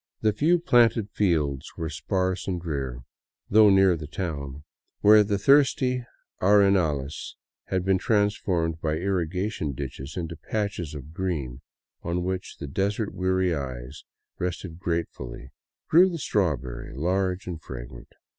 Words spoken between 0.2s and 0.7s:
The few